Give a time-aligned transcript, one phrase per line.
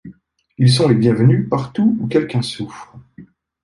[0.57, 2.95] Ils sont les bienvenus partout où quelqu'un souffre.